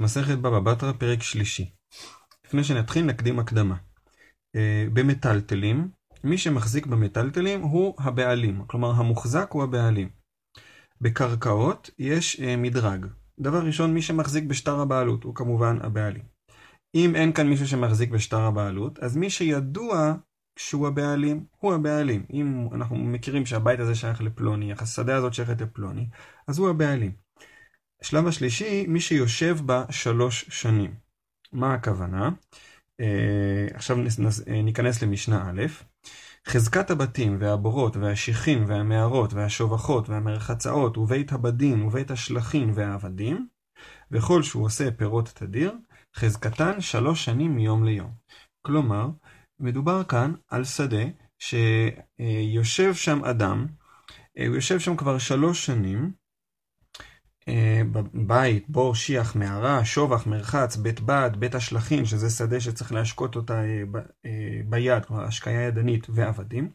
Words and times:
מסכת 0.00 0.38
בבא 0.38 0.60
בתרא, 0.60 0.92
פרק 0.92 1.22
שלישי. 1.22 1.70
לפני 2.46 2.64
שנתחיל, 2.64 3.04
נקדים 3.04 3.38
הקדמה. 3.38 3.76
אה, 4.56 4.86
במטלטלים, 4.92 5.88
מי 6.24 6.38
שמחזיק 6.38 6.86
במטלטלים 6.86 7.62
הוא 7.62 7.94
הבעלים, 7.98 8.64
כלומר 8.66 8.90
המוחזק 8.90 9.50
הוא 9.50 9.62
הבעלים. 9.62 10.08
בקרקעות 11.00 11.90
יש 11.98 12.40
אה, 12.40 12.56
מדרג. 12.56 13.06
דבר 13.40 13.64
ראשון, 13.64 13.94
מי 13.94 14.02
שמחזיק 14.02 14.44
בשטר 14.44 14.80
הבעלות 14.80 15.24
הוא 15.24 15.34
כמובן 15.34 15.78
הבעלים. 15.80 16.22
אם 16.94 17.14
אין 17.14 17.32
כאן 17.32 17.48
מישהו 17.48 17.68
שמחזיק 17.68 18.10
בשטר 18.10 18.40
הבעלות, 18.40 18.98
אז 18.98 19.16
מי 19.16 19.30
שידוע 19.30 20.14
שהוא 20.58 20.88
הבעלים, 20.88 21.44
הוא 21.56 21.74
הבעלים. 21.74 22.24
אם 22.32 22.68
אנחנו 22.72 22.96
מכירים 22.96 23.46
שהבית 23.46 23.80
הזה 23.80 23.94
שייך 23.94 24.20
לפלוני, 24.22 24.72
השדה 24.72 25.16
הזאת 25.16 25.34
שייכת 25.34 25.60
לפלוני, 25.60 26.06
אז 26.48 26.58
הוא 26.58 26.70
הבעלים. 26.70 27.12
השלב 28.02 28.26
השלישי, 28.26 28.86
מי 28.86 29.00
שיושב 29.00 29.58
בה 29.66 29.84
שלוש 29.90 30.46
שנים. 30.48 30.94
מה 31.52 31.74
הכוונה? 31.74 32.30
אה, 33.00 33.66
עכשיו 33.74 33.96
אה, 34.48 34.62
ניכנס 34.62 35.02
למשנה 35.02 35.50
א', 35.50 35.62
חזקת 36.48 36.90
הבתים 36.90 37.36
והבורות 37.40 37.96
והשיחים 37.96 38.64
והמערות 38.66 39.32
והשובחות 39.32 40.08
והמרחצאות 40.08 40.98
ובית 40.98 41.32
הבדין 41.32 41.82
ובית 41.82 42.10
השלחין 42.10 42.70
והעבדים, 42.74 43.48
וכל 44.10 44.42
שהוא 44.42 44.64
עושה 44.64 44.90
פירות 44.90 45.28
תדיר, 45.34 45.74
חזקתן 46.16 46.80
שלוש 46.80 47.24
שנים 47.24 47.56
מיום 47.56 47.84
ליום. 47.84 48.10
כלומר, 48.62 49.08
מדובר 49.60 50.04
כאן 50.04 50.32
על 50.48 50.64
שדה 50.64 51.04
שיושב 51.38 52.94
שם 52.94 53.24
אדם, 53.24 53.66
אה, 54.38 54.46
הוא 54.46 54.54
יושב 54.54 54.78
שם 54.78 54.96
כבר 54.96 55.18
שלוש 55.18 55.66
שנים, 55.66 56.19
אה, 57.48 57.82
בבית, 57.92 58.70
בור, 58.70 58.94
שיח, 58.94 59.36
מערה, 59.36 59.84
שובח, 59.84 60.26
מרחץ, 60.26 60.76
בית 60.76 61.00
בד, 61.00 61.30
בית 61.38 61.54
השלחים, 61.54 62.04
שזה 62.04 62.30
שדה 62.30 62.60
שצריך 62.60 62.92
להשקות 62.92 63.36
אותה 63.36 63.62
אה, 64.26 64.60
ביד, 64.64 65.04
כלומר 65.04 65.24
השקיה 65.24 65.62
ידנית 65.62 66.06
ועבדים. 66.10 66.70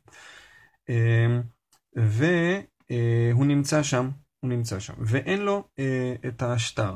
והוא 1.95 3.45
נמצא 3.45 3.83
שם, 3.83 4.09
הוא 4.39 4.49
נמצא 4.49 4.79
שם, 4.79 4.93
ואין 4.99 5.41
לו 5.41 5.67
את 6.27 6.41
השטר. 6.41 6.95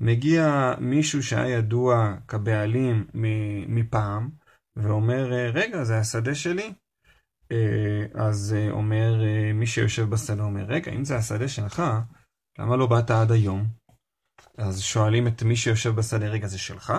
מגיע 0.00 0.74
מישהו 0.80 1.22
שהיה 1.22 1.58
ידוע 1.58 2.14
כבעלים 2.28 3.06
מפעם, 3.68 4.30
ואומר, 4.76 5.24
רגע, 5.52 5.84
זה 5.84 5.98
השדה 5.98 6.34
שלי? 6.34 6.72
אז 8.14 8.56
אומר 8.70 9.20
מי 9.54 9.66
שיושב 9.66 10.10
בשדה, 10.10 10.42
אומר, 10.42 10.64
רגע, 10.64 10.92
אם 10.92 11.04
זה 11.04 11.16
השדה 11.16 11.48
שלך, 11.48 11.82
למה 12.58 12.76
לא 12.76 12.86
באת 12.86 13.10
עד 13.10 13.32
היום? 13.32 13.64
אז 14.58 14.80
שואלים 14.80 15.26
את 15.26 15.42
מי 15.42 15.56
שיושב 15.56 15.94
בשדה, 15.94 16.26
רגע, 16.26 16.46
זה 16.46 16.58
שלך? 16.58 16.92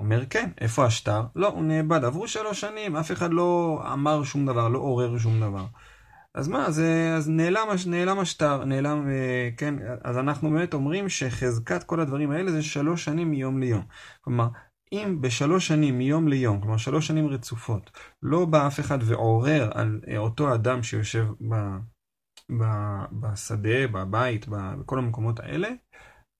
אומר, 0.00 0.26
כן, 0.30 0.50
איפה 0.60 0.84
השטר? 0.84 1.22
לא, 1.36 1.48
הוא 1.48 1.64
נאבד, 1.64 2.04
עברו 2.04 2.28
שלוש 2.28 2.60
שנים, 2.60 2.96
אף 2.96 3.12
אחד 3.12 3.32
לא 3.32 3.80
אמר 3.92 4.24
שום 4.24 4.46
דבר, 4.46 4.68
לא 4.68 4.78
עורר 4.78 5.18
שום 5.18 5.40
דבר. 5.40 5.66
אז 6.34 6.48
מה, 6.48 6.66
אז, 6.66 6.82
אז 7.16 7.28
נעלם, 7.28 7.68
נעלם 7.86 8.18
השטר, 8.18 8.64
נעלם, 8.64 9.08
אה, 9.08 9.48
כן, 9.56 9.74
אז 10.04 10.18
אנחנו 10.18 10.50
באמת 10.50 10.74
אומרים 10.74 11.08
שחזקת 11.08 11.82
כל 11.82 12.00
הדברים 12.00 12.30
האלה 12.30 12.52
זה 12.52 12.62
שלוש 12.62 13.04
שנים 13.04 13.30
מיום 13.30 13.58
ליום. 13.58 13.84
כלומר, 14.20 14.48
אם 14.92 15.18
בשלוש 15.20 15.68
שנים 15.68 15.98
מיום 15.98 16.28
ליום, 16.28 16.60
כלומר 16.60 16.76
שלוש 16.76 17.06
שנים 17.06 17.28
רצופות, 17.28 17.90
לא 18.22 18.44
בא 18.44 18.66
אף 18.66 18.80
אחד 18.80 18.98
ועורר 19.02 19.70
על 19.74 20.00
אה, 20.08 20.18
אותו 20.18 20.54
אדם 20.54 20.82
שיושב. 20.82 21.26
בשדה, 23.12 23.86
בבית, 23.86 24.46
בכל 24.48 24.98
המקומות 24.98 25.40
האלה, 25.40 25.68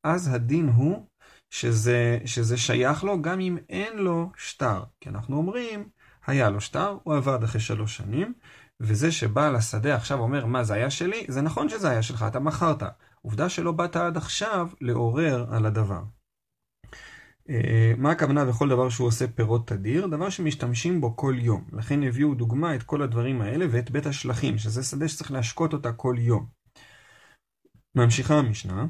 אז 0.04 0.34
הדין 0.34 0.68
הוא 0.68 1.06
שזה, 1.50 2.18
שזה 2.24 2.56
שייך 2.56 3.04
לו 3.04 3.22
גם 3.22 3.40
אם 3.40 3.58
אין 3.68 3.98
לו 3.98 4.30
שטר. 4.36 4.84
כי 5.00 5.08
אנחנו 5.08 5.36
אומרים, 5.36 5.88
היה 6.26 6.50
לו 6.50 6.60
שטר, 6.60 6.98
הוא 7.02 7.14
עבד 7.14 7.42
אחרי 7.42 7.60
שלוש 7.60 7.96
שנים, 7.96 8.34
וזה 8.80 9.12
שבעל 9.12 9.56
השדה 9.56 9.94
עכשיו 9.94 10.18
אומר, 10.18 10.46
מה, 10.46 10.64
זה 10.64 10.74
היה 10.74 10.90
שלי? 10.90 11.26
זה 11.28 11.42
נכון 11.42 11.68
שזה 11.68 11.90
היה 11.90 12.02
שלך, 12.02 12.24
אתה 12.28 12.40
מכרת. 12.40 12.82
עובדה 13.22 13.48
שלא 13.48 13.72
באת 13.72 13.96
עד 13.96 14.16
עכשיו 14.16 14.68
לעורר 14.80 15.46
על 15.54 15.66
הדבר. 15.66 16.02
אה, 17.50 17.92
מה 17.96 18.10
הכוונה 18.10 18.44
בכל 18.44 18.68
דבר 18.68 18.88
שהוא 18.88 19.06
עושה 19.08 19.28
פירות 19.28 19.68
תדיר? 19.68 20.06
דבר 20.06 20.30
שמשתמשים 20.30 21.00
בו 21.00 21.16
כל 21.16 21.34
יום. 21.38 21.64
לכן 21.72 22.02
הביאו 22.02 22.34
דוגמה 22.34 22.74
את 22.74 22.82
כל 22.82 23.02
הדברים 23.02 23.40
האלה 23.40 23.66
ואת 23.70 23.90
בית 23.90 24.06
השלחים, 24.06 24.58
שזה 24.58 24.82
שדה 24.82 25.08
שצריך 25.08 25.32
להשקות 25.32 25.72
אותה 25.72 25.92
כל 25.92 26.16
יום. 26.18 26.46
ממשיכה 27.94 28.34
המשנה, 28.34 28.86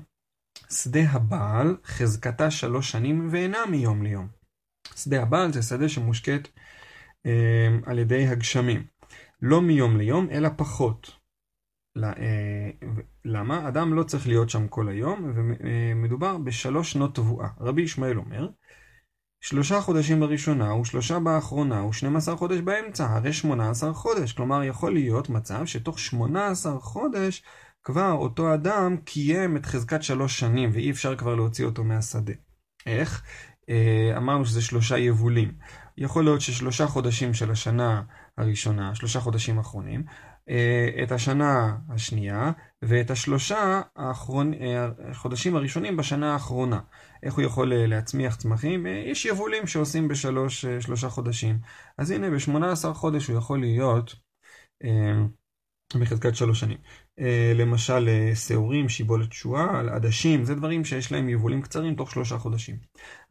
שדה 0.70 1.10
הבעל 1.10 1.76
חזקתה 1.84 2.50
שלוש 2.50 2.90
שנים 2.90 3.28
ואינה 3.30 3.66
מיום 3.70 4.02
ליום. 4.02 4.28
שדה 4.96 5.22
הבעל 5.22 5.52
זה 5.52 5.62
שדה 5.62 5.88
שמושקט 5.88 6.48
אה, 7.26 7.68
על 7.86 7.98
ידי 7.98 8.26
הגשמים. 8.26 8.86
לא 9.42 9.62
מיום 9.62 9.96
ליום, 9.96 10.28
אלא 10.30 10.48
פחות. 10.56 11.17
אה, 12.04 12.70
למה? 13.24 13.68
אדם 13.68 13.94
לא 13.94 14.02
צריך 14.02 14.26
להיות 14.26 14.50
שם 14.50 14.68
כל 14.68 14.88
היום, 14.88 15.32
ומדובר 15.34 16.38
בשלוש 16.38 16.92
שנות 16.92 17.14
תבואה. 17.14 17.48
רבי 17.60 17.82
ישמעאל 17.82 18.18
אומר, 18.18 18.48
שלושה 19.40 19.80
חודשים 19.80 20.20
בראשונה 20.20 20.74
ושלושה 20.74 21.18
באחרונה 21.18 21.84
ושנים 21.84 22.16
עשר 22.16 22.36
חודש 22.36 22.60
באמצע, 22.60 23.06
הרי 23.06 23.32
שמונה 23.32 23.70
עשר 23.70 23.92
חודש. 23.92 24.32
כלומר, 24.32 24.64
יכול 24.64 24.92
להיות 24.92 25.28
מצב 25.28 25.66
שתוך 25.66 25.98
שמונה 25.98 26.46
עשר 26.46 26.78
חודש 26.78 27.42
כבר 27.82 28.12
אותו 28.12 28.54
אדם 28.54 28.96
קיים 29.04 29.56
את 29.56 29.66
חזקת 29.66 30.02
שלוש 30.02 30.38
שנים, 30.38 30.70
ואי 30.72 30.90
אפשר 30.90 31.16
כבר 31.16 31.34
להוציא 31.34 31.64
אותו 31.64 31.84
מהשדה. 31.84 32.32
איך? 32.86 33.22
אה, 33.68 34.14
אמרנו 34.16 34.44
שזה 34.44 34.62
שלושה 34.62 34.98
יבולים. 34.98 35.52
יכול 35.98 36.24
להיות 36.24 36.40
ששלושה 36.40 36.86
חודשים 36.86 37.34
של 37.34 37.50
השנה 37.50 38.02
הראשונה, 38.38 38.94
שלושה 38.94 39.20
חודשים 39.20 39.58
אחרונים, 39.58 40.04
את 41.02 41.12
השנה 41.12 41.76
השנייה 41.88 42.52
ואת 42.82 43.10
השלושה 43.10 43.80
האחרון, 43.96 44.54
אה, 44.54 44.88
החודשים 45.10 45.56
הראשונים 45.56 45.96
בשנה 45.96 46.32
האחרונה. 46.32 46.80
איך 47.22 47.34
הוא 47.34 47.44
יכול 47.44 47.72
אה, 47.72 47.86
להצמיח 47.86 48.36
צמחים? 48.36 48.86
יש 48.86 49.24
יבולים 49.24 49.66
שעושים 49.66 50.08
בשלושה 50.08 51.08
חודשים. 51.08 51.58
אז 51.98 52.10
הנה, 52.10 52.30
ב-18 52.30 52.94
חודש 52.94 53.26
הוא 53.26 53.38
יכול 53.38 53.60
להיות 53.60 54.14
בחזקת 55.94 56.34
שלוש 56.34 56.60
שנים. 56.60 56.78
אה, 57.20 57.52
למשל 57.54 58.08
אה, 58.08 58.36
שעורים, 58.36 58.88
שיבולת 58.88 59.32
שועל, 59.32 59.88
עדשים, 59.88 60.44
זה 60.44 60.54
דברים 60.54 60.84
שיש 60.84 61.12
להם 61.12 61.28
יבולים 61.28 61.62
קצרים 61.62 61.94
תוך 61.94 62.10
שלושה 62.10 62.38
חודשים. 62.38 62.76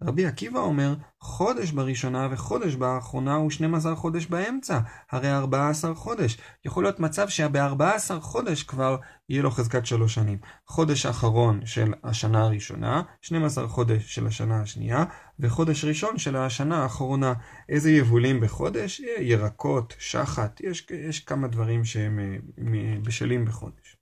רבי 0.02 0.26
עקיבא 0.26 0.60
אומר, 0.60 0.96
חודש 1.20 1.72
בראשונה 1.72 2.28
וחודש 2.32 2.76
באחרונה 2.76 3.36
הוא 3.36 3.52
12 3.52 3.96
חודש 3.96 4.26
באמצע, 4.26 4.80
הרי 5.12 5.32
14 5.32 5.96
חודש. 5.96 6.38
יכול 6.66 6.84
להיות 6.84 7.00
מצב 7.00 7.30
שב-14 7.30 8.20
חודש 8.20 8.64
כבר 8.64 8.98
יהיה 9.30 9.44
לו 9.44 9.52
חזקת 9.52 9.86
שלוש 9.86 10.14
שנים. 10.14 10.38
חודש 10.68 11.06
אחרון 11.06 11.66
של 11.66 11.94
השנה 12.04 12.44
הראשונה, 12.44 13.02
12 13.22 13.68
חודש 13.68 14.16
של 14.16 14.28
השנה 14.28 14.62
השנייה, 14.62 15.04
וחודש 15.40 15.86
ראשון 15.86 16.18
של 16.18 16.36
השנה 16.36 16.84
האחרונה. 16.84 17.34
איזה 17.70 17.92
יבולים 17.92 18.40
בחודש? 18.40 19.02
ירקות, 19.20 19.96
שחת, 20.00 20.62
יש, 20.62 20.88
יש 20.92 21.20
כמה 21.20 21.48
דברים 21.48 21.86
שהם 21.86 22.20
אה, 22.20 22.98
בשלים 23.04 23.46
בחודש. 23.46 23.98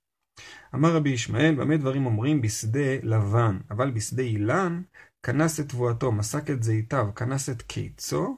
אמר 0.74 0.96
רבי 0.96 1.10
ישמעאל, 1.10 1.54
במה 1.54 1.76
דברים 1.76 2.06
אומרים? 2.06 2.42
בשדה 2.42 2.96
לבן, 3.02 3.58
אבל 3.70 3.90
בשדה 3.90 4.22
אילן, 4.22 4.82
כנס 5.26 5.60
את 5.60 5.68
תבואתו, 5.68 6.12
מסק 6.12 6.50
את 6.50 6.62
זיתיו, 6.62 7.06
כנס 7.16 7.50
את 7.50 7.62
קיצו, 7.62 8.36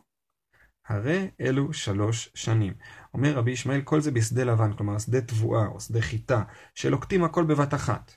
הרי 0.88 1.31
אלו 1.41 1.72
שלוש 1.72 2.31
שנים. 2.34 2.75
אומר 3.15 3.34
רבי 3.34 3.50
ישמעאל, 3.50 3.81
כל 3.81 4.00
זה 4.00 4.10
בשדה 4.10 4.44
לבן, 4.44 4.72
כלומר 4.72 4.98
שדה 4.98 5.21
תבואה 5.21 5.66
או 5.66 5.81
שדה 5.81 6.00
חיטה, 6.00 6.43
שלוקטים 6.75 7.25
הכל 7.25 7.44
בבת 7.44 7.75
אחת. 7.75 8.12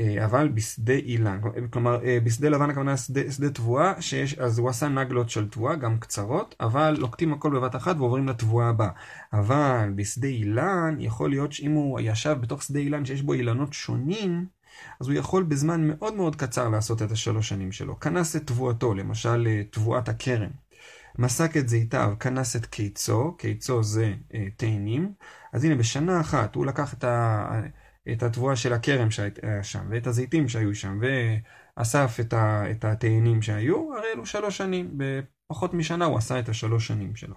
אה, 0.00 0.24
אבל 0.24 0.48
בשדה 0.48 0.92
אילן, 0.92 1.40
כלומר 1.70 2.04
אה, 2.04 2.18
בשדה 2.24 2.48
לבן 2.48 2.70
הכוונה 2.70 2.96
שדה, 2.96 3.30
שדה 3.30 3.50
תבואה, 3.50 4.02
שיש, 4.02 4.34
אז 4.34 4.58
הוא 4.58 4.68
עשה 4.68 4.88
נגלות 4.88 5.30
של 5.30 5.48
תבואה, 5.48 5.76
גם 5.76 5.98
קצרות, 5.98 6.54
אבל 6.60 6.96
לוקטים 6.98 7.32
הכל 7.32 7.50
בבת 7.50 7.76
אחת 7.76 7.96
ועוברים 7.96 8.28
לתבואה 8.28 8.68
הבאה. 8.68 8.90
אבל 9.32 9.92
בשדה 9.94 10.28
אילן, 10.28 10.96
יכול 10.98 11.30
להיות 11.30 11.52
שאם 11.52 11.70
הוא 11.70 12.00
ישב 12.00 12.36
בתוך 12.40 12.62
שדה 12.62 12.78
אילן 12.78 13.04
שיש 13.04 13.22
בו 13.22 13.32
אילנות 13.32 13.72
שונים, 13.72 14.46
אז 15.00 15.08
הוא 15.08 15.16
יכול 15.16 15.42
בזמן 15.42 15.88
מאוד 15.88 16.14
מאוד 16.14 16.36
קצר 16.36 16.68
לעשות 16.68 17.02
את 17.02 17.10
השלוש 17.10 17.48
שנים 17.48 17.72
שלו. 17.72 18.00
כנס 18.00 18.36
את 18.36 18.46
תבואתו, 18.46 18.94
למשל 18.94 19.46
אה, 19.46 19.62
תבואת 19.70 20.08
הכרם. 20.08 20.50
מסק 21.18 21.56
את 21.56 21.68
זיתיו, 21.68 22.14
כנס 22.20 22.56
את 22.56 22.66
קיצו, 22.66 23.36
קיצו 23.38 23.82
זה 23.82 24.14
אה, 24.34 24.46
תאנים. 24.56 25.12
אז 25.52 25.64
הנה, 25.64 25.74
בשנה 25.74 26.20
אחת 26.20 26.54
הוא 26.54 26.66
לקח 26.66 26.94
את 26.94 27.04
ה... 27.04 27.60
את 28.12 28.22
התבואה 28.22 28.56
של 28.56 28.72
הכרם 28.72 29.10
שהיה 29.10 29.62
שם, 29.62 29.86
ואת 29.90 30.06
הזיתים 30.06 30.48
שהיו 30.48 30.74
שם, 30.74 30.98
ואסף 31.00 32.16
את, 32.20 32.32
ה, 32.32 32.70
את 32.70 32.84
התאנים 32.84 33.42
שהיו, 33.42 33.94
הרי 33.94 34.06
אלו 34.14 34.26
שלוש 34.26 34.56
שנים, 34.56 34.90
בפחות 34.96 35.74
משנה 35.74 36.04
הוא 36.04 36.18
עשה 36.18 36.38
את 36.38 36.48
השלוש 36.48 36.86
שנים 36.86 37.16
שלו. 37.16 37.34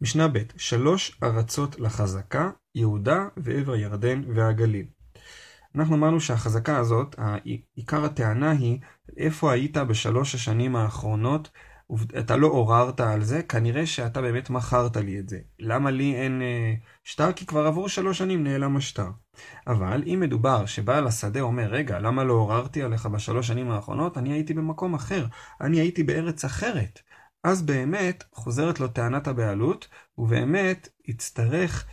משנה 0.00 0.28
ב' 0.28 0.38
שלוש 0.56 1.18
ארצות 1.22 1.80
לחזקה, 1.80 2.50
יהודה 2.74 3.28
ועבר 3.36 3.76
ירדן 3.76 4.22
והגליל. 4.34 4.86
אנחנו 5.74 5.96
אמרנו 5.96 6.20
שהחזקה 6.20 6.76
הזאת, 6.76 7.16
עיקר 7.76 8.04
הטענה 8.04 8.50
היא 8.50 8.78
איפה 9.16 9.52
היית 9.52 9.76
בשלוש 9.76 10.34
השנים 10.34 10.76
האחרונות, 10.76 11.50
אתה 12.18 12.36
לא 12.36 12.46
עוררת 12.46 13.00
על 13.00 13.22
זה, 13.22 13.42
כנראה 13.42 13.86
שאתה 13.86 14.20
באמת 14.20 14.50
מכרת 14.50 14.96
לי 14.96 15.18
את 15.18 15.28
זה. 15.28 15.38
למה 15.58 15.90
לי 15.90 16.14
אין 16.14 16.42
אה, 16.42 16.74
שטר? 17.04 17.32
כי 17.32 17.46
כבר 17.46 17.66
עברו 17.66 17.88
שלוש 17.88 18.18
שנים 18.18 18.44
נעלם 18.44 18.76
השטר. 18.76 19.10
אבל 19.66 20.02
אם 20.06 20.20
מדובר 20.20 20.66
שבעל 20.66 21.06
השדה 21.06 21.40
אומר, 21.40 21.68
רגע, 21.70 21.98
למה 21.98 22.24
לא 22.24 22.32
עוררתי 22.32 22.82
עליך 22.82 23.06
בשלוש 23.06 23.46
שנים 23.46 23.70
האחרונות? 23.70 24.18
אני 24.18 24.32
הייתי 24.32 24.54
במקום 24.54 24.94
אחר, 24.94 25.26
אני 25.60 25.80
הייתי 25.80 26.02
בארץ 26.02 26.44
אחרת. 26.44 27.00
אז 27.44 27.62
באמת 27.62 28.24
חוזרת 28.34 28.80
לו 28.80 28.88
טענת 28.88 29.26
הבעלות, 29.28 29.88
ובאמת 30.18 30.88
יצטרך 31.08 31.86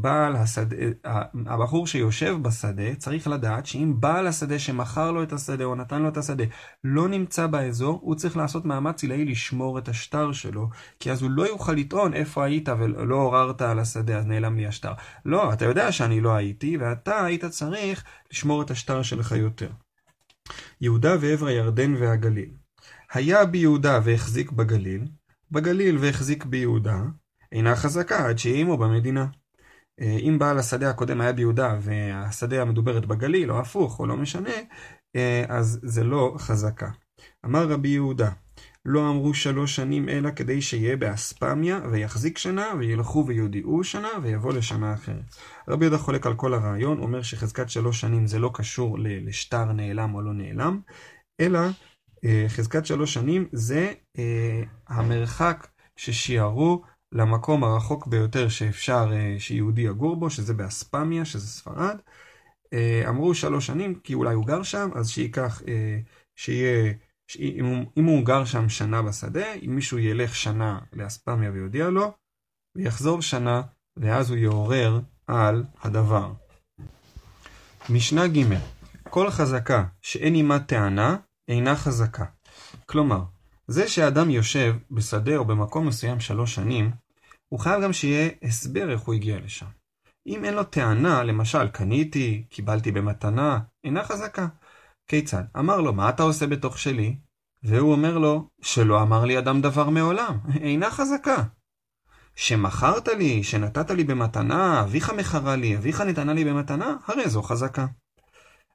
בעל 0.00 0.36
השדה, 0.36 0.76
אה, 1.06 1.22
הבחור 1.46 1.86
שיושב 1.86 2.36
בשדה 2.42 2.94
צריך 2.94 3.28
לדעת 3.28 3.66
שאם 3.66 3.94
בעל 4.00 4.26
השדה 4.26 4.58
שמכר 4.58 5.10
לו 5.10 5.22
את 5.22 5.32
השדה 5.32 5.64
או 5.64 5.74
נתן 5.74 6.02
לו 6.02 6.08
את 6.08 6.16
השדה 6.16 6.44
לא 6.84 7.08
נמצא 7.08 7.46
באזור, 7.46 7.98
הוא 8.02 8.14
צריך 8.14 8.36
לעשות 8.36 8.64
מאמץ 8.64 9.02
עילאי 9.02 9.24
לשמור 9.24 9.78
את 9.78 9.88
השטר 9.88 10.32
שלו, 10.32 10.68
כי 11.00 11.12
אז 11.12 11.22
הוא 11.22 11.30
לא 11.30 11.42
יוכל 11.42 11.72
לטעון 11.72 12.14
איפה 12.14 12.44
היית 12.44 12.68
ולא 12.68 13.16
עוררת 13.16 13.62
על 13.62 13.78
השדה, 13.78 14.18
אז 14.18 14.26
נעלם 14.26 14.56
לי 14.56 14.66
השטר. 14.66 14.92
לא, 15.24 15.52
אתה 15.52 15.64
יודע 15.64 15.92
שאני 15.92 16.20
לא 16.20 16.34
הייתי, 16.34 16.76
ואתה 16.76 17.24
היית 17.24 17.44
צריך 17.44 18.04
לשמור 18.32 18.62
את 18.62 18.70
השטר 18.70 19.02
שלך 19.02 19.32
יותר. 19.32 19.70
יהודה 20.80 21.16
ועבר 21.20 21.46
הירדן 21.46 21.94
והגליל. 21.94 22.50
היה 23.12 23.44
ביהודה 23.44 24.00
והחזיק 24.04 24.52
בגליל, 24.52 25.08
בגליל 25.50 25.98
והחזיק 25.98 26.44
ביהודה, 26.44 27.02
אינה 27.52 27.76
חזקה 27.76 28.28
עד 28.28 28.38
שיהיה 28.38 28.60
עמו 28.60 28.76
במדינה. 28.76 29.26
אה, 30.00 30.16
אם 30.20 30.38
בעל 30.38 30.58
השדה 30.58 30.90
הקודם 30.90 31.20
היה 31.20 31.32
ביהודה 31.32 31.76
והשדה 31.80 32.62
המדוברת 32.62 33.06
בגליל, 33.06 33.52
או 33.52 33.60
הפוך, 33.60 34.00
או 34.00 34.06
לא 34.06 34.16
משנה, 34.16 34.54
אה, 35.16 35.44
אז 35.48 35.80
זה 35.82 36.04
לא 36.04 36.34
חזקה. 36.38 36.90
אמר 37.44 37.68
רבי 37.68 37.88
יהודה, 37.88 38.30
לא 38.84 39.10
אמרו 39.10 39.34
שלוש 39.34 39.76
שנים 39.76 40.08
אלא 40.08 40.30
כדי 40.30 40.62
שיהיה 40.62 40.96
באספמיה 40.96 41.80
ויחזיק 41.90 42.38
שנה 42.38 42.66
וילכו 42.78 43.24
ויודיעו 43.26 43.84
שנה 43.84 44.08
ויבוא 44.22 44.52
לשנה 44.52 44.94
אחרת. 44.94 45.36
רבי 45.68 45.84
יהודה 45.84 45.98
חולק 45.98 46.26
על 46.26 46.34
כל 46.34 46.54
הרעיון, 46.54 46.98
אומר 46.98 47.22
שחזקת 47.22 47.70
שלוש 47.70 48.00
שנים 48.00 48.26
זה 48.26 48.38
לא 48.38 48.50
קשור 48.54 48.96
לשטר 49.00 49.64
נעלם 49.64 50.14
או 50.14 50.22
לא 50.22 50.32
נעלם, 50.32 50.80
אלא 51.40 51.60
אה, 52.24 52.44
חזקת 52.48 52.86
שלוש 52.86 53.14
שנים 53.14 53.48
זה 53.52 53.92
המרחק 54.88 55.68
ששיערו 55.96 56.82
למקום 57.12 57.64
הרחוק 57.64 58.06
ביותר 58.06 58.48
שאפשר 58.48 59.10
אה, 59.12 59.36
שיהודי 59.38 59.80
יגור 59.80 60.16
בו, 60.16 60.30
שזה 60.30 60.54
באספמיה, 60.54 61.24
שזה 61.24 61.46
ספרד. 61.46 61.98
אה, 62.72 63.02
אמרו 63.08 63.34
שלוש 63.34 63.66
שנים, 63.66 63.94
כי 63.94 64.14
אולי 64.14 64.34
הוא 64.34 64.46
גר 64.46 64.62
שם, 64.62 64.90
אז 64.94 65.10
שייקח, 65.10 65.62
אה, 65.68 65.98
שיהיה, 66.36 66.92
אם 67.38 67.64
הוא, 67.64 67.84
אם 67.96 68.04
הוא 68.04 68.24
גר 68.24 68.44
שם 68.44 68.68
שנה 68.68 69.02
בשדה, 69.02 69.54
אם 69.54 69.74
מישהו 69.74 69.98
ילך 69.98 70.34
שנה 70.34 70.78
לאספמיה 70.92 71.50
ויודיע 71.50 71.88
לו, 71.88 72.12
ויחזור 72.76 73.22
שנה, 73.22 73.62
ואז 73.96 74.30
הוא 74.30 74.38
יעורר 74.38 75.00
על 75.26 75.64
הדבר. 75.82 76.32
משנה 77.90 78.28
ג' 78.28 78.44
כל 79.10 79.30
חזקה 79.30 79.84
שאין 80.02 80.34
עימה 80.34 80.58
טענה, 80.58 81.16
אינה 81.48 81.76
חזקה. 81.76 82.24
כלומר, 82.86 83.22
זה 83.68 83.88
שאדם 83.88 84.30
יושב 84.30 84.76
בשדה 84.90 85.36
או 85.36 85.44
במקום 85.44 85.86
מסוים 85.86 86.20
שלוש 86.20 86.54
שנים, 86.54 86.90
הוא 87.48 87.60
חייב 87.60 87.82
גם 87.82 87.92
שיהיה 87.92 88.30
הסבר 88.42 88.90
איך 88.90 89.00
הוא 89.00 89.14
הגיע 89.14 89.38
לשם. 89.38 89.66
אם 90.26 90.44
אין 90.44 90.54
לו 90.54 90.64
טענה, 90.64 91.22
למשל, 91.22 91.68
קניתי, 91.68 92.44
קיבלתי 92.48 92.92
במתנה, 92.92 93.58
אינה 93.84 94.04
חזקה. 94.04 94.46
כיצד? 95.08 95.42
אמר 95.58 95.80
לו, 95.80 95.92
מה 95.92 96.08
אתה 96.08 96.22
עושה 96.22 96.46
בתוך 96.46 96.78
שלי? 96.78 97.16
והוא 97.62 97.92
אומר 97.92 98.18
לו, 98.18 98.48
שלא 98.62 99.02
אמר 99.02 99.24
לי 99.24 99.38
אדם 99.38 99.60
דבר 99.60 99.90
מעולם, 99.90 100.38
אינה 100.60 100.90
חזקה. 100.90 101.44
שמכרת 102.34 103.08
לי, 103.08 103.44
שנתת 103.44 103.90
לי 103.90 104.04
במתנה, 104.04 104.80
אביך 104.80 105.10
מכרה 105.10 105.56
לי, 105.56 105.76
אביך 105.76 106.00
נתנה 106.00 106.32
לי 106.32 106.44
במתנה, 106.44 106.96
הרי 107.06 107.28
זו 107.28 107.42
חזקה. 107.42 107.86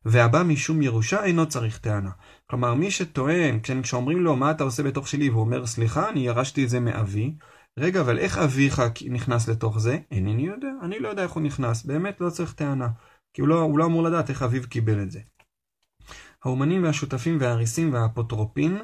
והבא 0.05 0.44
משום 0.44 0.81
ירושה 0.81 1.23
אינו 1.23 1.50
צריך 1.50 1.77
טענה. 1.77 2.11
כלומר, 2.50 2.73
מי 2.73 2.91
שטוען, 2.91 3.59
כשאומרים 3.83 4.23
לו 4.23 4.35
מה 4.35 4.51
אתה 4.51 4.63
עושה 4.63 4.83
בתוך 4.83 5.07
שלי, 5.07 5.29
והוא 5.29 5.41
אומר 5.41 5.65
סליחה, 5.65 6.09
אני 6.09 6.19
ירשתי 6.19 6.63
את 6.63 6.69
זה 6.69 6.79
מאבי, 6.79 7.35
רגע, 7.79 8.01
אבל 8.01 8.19
איך 8.19 8.38
אביך 8.38 8.81
נכנס 9.09 9.50
לתוך 9.50 9.79
זה? 9.79 10.00
אינני 10.11 10.47
יודע, 10.47 10.71
אני 10.81 11.00
לא 11.00 11.07
יודע 11.07 11.23
איך 11.23 11.31
הוא 11.31 11.44
נכנס, 11.44 11.85
באמת 11.85 12.21
לא 12.21 12.29
צריך 12.29 12.53
טענה, 12.53 12.88
כי 13.33 13.41
הוא 13.41 13.47
לא, 13.47 13.61
הוא 13.61 13.79
לא 13.79 13.85
אמור 13.85 14.03
לדעת 14.03 14.29
איך 14.29 14.44
אביו 14.44 14.69
קיבל 14.69 15.01
את 15.03 15.11
זה. 15.11 15.19
האומנים 16.44 16.83
והשותפים 16.83 17.38
והאריסים 17.39 17.94
והאפוטרופין, 17.94 18.77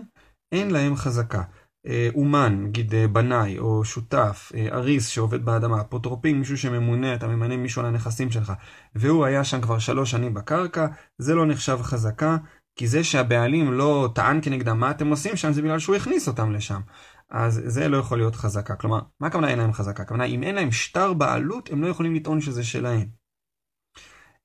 אין 0.52 0.72
להם 0.72 0.96
חזקה. 0.96 1.44
אה, 1.90 2.10
אומן, 2.16 2.64
נגיד 2.64 2.96
אה, 2.96 3.08
בנאי 3.08 3.60
או 3.60 3.86
שותף, 3.86 4.52
אה, 4.56 4.68
אריס 4.72 5.08
שעובד 5.08 5.46
באדמה, 5.46 5.82
אפוטרופין, 5.82 6.40
מישהו 6.40 6.58
שממונה, 6.58 7.16
אתה 7.16 7.28
ממנה 7.28 7.58
מישהו 7.58 7.82
על 7.82 7.88
הנכסים 7.88 8.32
שלך, 8.32 8.54
והוא 8.96 9.26
היה 9.26 9.44
שם 9.44 9.62
כבר 9.62 9.80
שלוש 9.80 10.12
שנים 10.12 10.34
בקרקע, 10.34 10.88
זה 11.18 11.36
לא 11.36 11.46
נחשב 11.46 11.80
חזקה, 11.82 12.38
כי 12.76 12.88
זה 12.88 13.04
שהבעלים 13.04 13.74
לא 13.74 14.10
טען 14.16 14.40
כנגדם 14.42 14.80
מה 14.80 14.92
אתם 14.92 15.08
עושים 15.08 15.36
שם, 15.36 15.52
זה 15.52 15.62
בגלל 15.62 15.80
שהוא 15.80 15.96
הכניס 15.96 16.28
אותם 16.28 16.52
לשם. 16.52 16.82
אז 17.30 17.62
זה 17.66 17.88
לא 17.88 17.98
יכול 17.98 18.18
להיות 18.18 18.36
חזקה. 18.36 18.76
כלומר, 18.76 19.00
מה 19.20 19.28
הכוונה 19.28 19.50
אין 19.50 19.60
להם 19.60 19.74
חזקה? 19.74 20.04
הכוונה, 20.04 20.24
אם 20.24 20.44
אין 20.44 20.56
להם 20.56 20.72
שטר 20.72 21.14
בעלות, 21.14 21.70
הם 21.72 21.82
לא 21.82 21.88
יכולים 21.88 22.16
לטעון 22.16 22.42
שזה 22.42 22.64
שלהם. 22.64 23.08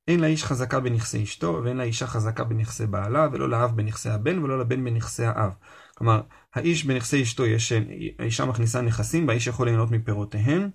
אין 0.09 0.21
לאיש 0.21 0.45
חזקה 0.45 0.81
בנכסי 0.81 1.23
אשתו, 1.23 1.61
ואין 1.65 1.77
לאישה 1.77 2.07
חזקה 2.07 2.45
בנכסי 2.45 2.87
בעלה, 2.87 3.29
ולא 3.33 3.49
לאב 3.51 3.77
בנכסי 3.77 4.11
הבן, 4.11 4.39
ולא 4.39 4.59
לבן 4.59 4.85
בנכסי 4.85 5.25
האב. 5.25 5.53
כלומר, 5.95 6.21
האיש 6.55 6.85
בנכסי 6.85 7.23
אשתו, 7.23 7.47
יש, 7.47 7.73
האישה 8.19 8.45
מכניסה 8.45 8.81
נכסים, 8.81 9.29
והאיש 9.29 9.47
יכול 9.47 9.67
ליהנות 9.67 9.91
מפירותיהם. 9.91 10.71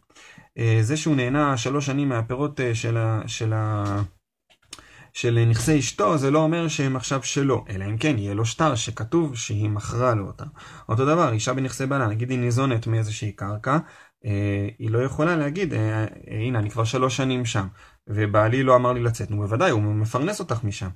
אה, 0.58 0.80
זה 0.82 0.98
שהוא 0.98 1.16
נהנה 1.16 1.58
שלוש 1.58 1.86
שנים 1.86 2.10
מהפירות 2.10 2.60
אה, 2.60 2.76
של, 2.76 2.98
ה, 2.98 3.22
של, 3.28 3.54
ה, 3.54 3.84
של 5.14 5.46
נכסי 5.46 5.80
אשתו, 5.80 6.18
זה 6.18 6.32
לא 6.32 6.40
אומר 6.40 6.68
שהם 6.68 6.96
עכשיו 6.96 7.24
שלו, 7.24 7.66
אלא 7.70 7.86
אם 7.86 7.98
כן 7.98 8.18
יהיה 8.18 8.34
לו 8.34 8.46
שטר 8.46 8.76
שכתוב 8.76 9.36
שהיא 9.36 9.70
מכרה 9.70 10.16
לו 10.16 10.28
אותה. 10.28 10.46
אותו 10.90 11.06
דבר, 11.06 11.32
אישה 11.32 11.54
בנכסי 11.54 11.86
בעלה, 11.86 12.08
נגיד 12.08 12.30
היא 12.30 12.40
ניזונת 12.40 12.88
מאיזושהי 12.88 13.32
קרקע, 13.32 13.78
אה, 14.26 14.68
היא 14.80 14.92
לא 14.92 15.00
יכולה 15.00 15.36
להגיד, 15.36 15.74
הנה, 16.28 16.60
אני 16.60 16.70
כבר 16.70 16.84
שלוש 16.84 17.18
שנים 17.18 17.46
שם, 17.46 17.68
ובעלי 18.08 18.64
לא 18.64 18.76
אמר 18.76 18.94
לי 18.94 19.04
לצאת. 19.04 19.32
נו, 19.32 19.38
בוודאי, 19.38 19.72
הוא 19.72 19.82
מפרנס 19.82 20.40
אותך 20.40 20.64
משם. 20.64 20.90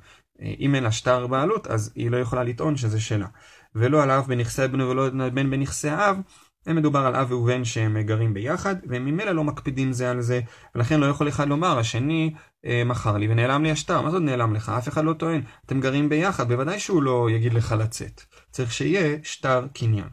אם 0.60 0.76
אין 0.76 0.84
לה 0.84 0.92
שטר 0.92 1.28
בעלות, 1.28 1.68
אז 1.68 1.92
היא 1.96 2.12
לא 2.12 2.18
יכולה 2.18 2.44
לטעון 2.44 2.78
שזה 2.78 3.00
שלה. 3.00 3.28
ולא 3.76 4.04
על 4.04 4.10
האב 4.12 4.26
בנכסי 4.28 4.68
בנו 4.68 4.90
ולא 4.90 5.10
בן 5.10 5.52
בנכסי 5.52 5.90
האב, 5.90 6.18
הם 6.66 6.76
מדובר 6.76 7.00
על 7.00 7.16
אב 7.16 7.32
ובן 7.32 7.66
שהם 7.66 8.02
גרים 8.02 8.34
ביחד, 8.34 8.76
והם 8.86 9.06
ממילא 9.06 9.32
לא 9.32 9.44
מקפידים 9.44 9.94
זה 9.94 10.12
על 10.12 10.22
זה, 10.22 10.42
ולכן 10.76 11.00
לא 11.00 11.06
יכול 11.06 11.28
אחד 11.28 11.48
לומר, 11.48 11.80
השני 11.80 12.34
אה, 12.66 12.84
מכר 12.86 13.18
לי 13.18 13.28
ונעלם 13.32 13.64
לי 13.64 13.72
השטר, 13.72 14.02
מה 14.02 14.12
זאת 14.12 14.22
נעלם 14.22 14.54
לך? 14.54 14.70
אף 14.70 14.88
אחד 14.88 15.06
לא 15.06 15.14
טוען, 15.14 15.42
אתם 15.66 15.80
גרים 15.80 16.10
ביחד, 16.10 16.48
בוודאי 16.48 16.80
שהוא 16.80 17.04
לא 17.04 17.28
יגיד 17.32 17.54
לך 17.54 17.76
לצאת. 17.80 18.22
צריך 18.52 18.74
שיהיה 18.74 19.18
שטר 19.24 19.68
קניין. 19.74 20.10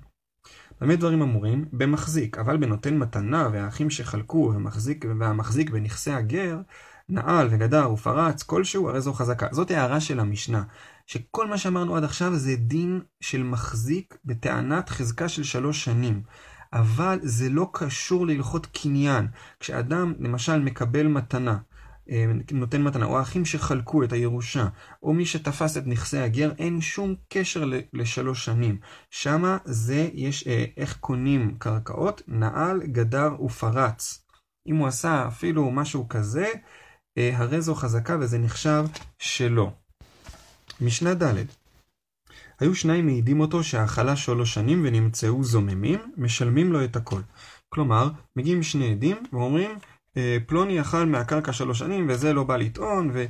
באמת 0.81 0.99
דברים 0.99 1.23
אמורים 1.23 1.65
במחזיק, 1.73 2.39
אבל 2.39 2.57
בנותן 2.57 2.99
מתנה 2.99 3.49
והאחים 3.53 3.91
שחלקו 3.91 4.51
והמחזיק, 4.53 5.05
והמחזיק 5.19 5.71
בנכסי 5.71 6.11
הגר, 6.11 6.59
נעל 7.11 7.49
וגדר 7.51 7.93
ופרץ 7.93 8.43
כלשהו, 8.43 8.89
הרי 8.89 9.01
זו 9.01 9.13
חזקה. 9.13 9.47
זאת 9.51 9.71
הערה 9.71 10.01
של 10.01 10.21
המשנה, 10.21 10.63
שכל 11.07 11.47
מה 11.47 11.59
שאמרנו 11.59 11.97
עד 11.97 12.05
עכשיו 12.05 12.35
זה 12.35 12.57
דין 12.57 13.01
של 13.21 13.43
מחזיק 13.43 14.17
בטענת 14.25 14.89
חזקה 14.89 15.29
של 15.29 15.43
שלוש 15.43 15.85
שנים. 15.85 16.23
אבל 16.73 17.19
זה 17.23 17.49
לא 17.49 17.69
קשור 17.73 18.27
להלכות 18.27 18.67
קניין. 18.67 19.29
כשאדם 19.61 20.15
למשל 20.19 20.59
מקבל 20.59 21.07
מתנה, 21.07 21.59
אה, 22.11 22.25
נותן 22.53 22.83
מתנה, 22.83 23.07
או 23.07 23.19
האחים 23.19 23.45
שחלקו 23.45 24.03
את 24.03 24.13
הירושה, 24.13 24.67
או 25.03 25.13
מי 25.13 25.27
שתפס 25.27 25.77
את 25.77 25.87
נכסי 25.87 26.19
הגר, 26.19 26.53
אין 26.59 26.81
שום 26.81 27.15
קשר 27.29 27.71
לשלוש 27.93 28.45
שנים. 28.45 28.79
שמה 29.11 29.59
זה, 29.65 30.09
יש 30.15 30.47
אה, 30.47 30.65
איך 30.77 30.97
קונים 30.97 31.55
קרקעות, 31.59 32.23
נעל, 32.29 32.83
גדר 32.83 33.43
ופרץ. 33.43 34.25
אם 34.67 34.77
הוא 34.77 34.87
עשה 34.87 35.27
אפילו 35.29 35.71
משהו 35.71 36.09
כזה, 36.09 36.47
הרי 37.17 37.61
זו 37.61 37.75
חזקה 37.75 38.17
וזה 38.21 38.39
נחשב 38.39 38.85
שלו. 39.19 39.73
משנה 40.81 41.15
ד' 41.15 41.45
היו 42.61 42.75
שניים 42.75 43.07
מעידים 43.07 43.41
אותו 43.41 43.65
שאכלה 43.65 44.17
שלוש 44.17 44.55
שנים 44.55 44.83
ונמצאו 44.85 45.45
זוממים, 45.45 45.99
משלמים 46.17 46.73
לו 46.73 46.85
את 46.85 46.97
הכל. 46.97 47.21
כלומר, 47.69 48.11
מגיעים 48.37 48.63
שני 48.63 48.91
עדים 48.91 49.17
ואומרים, 49.33 49.71
אה, 50.17 50.39
פלוני 50.47 50.81
אכל 50.81 51.07
מהקרקע 51.07 51.53
שלוש 51.53 51.79
שנים 51.79 52.07
וזה 52.09 52.33
לא 52.33 52.45
בא 52.45 52.57
לטעון, 52.57 53.11
ו... 53.15 53.25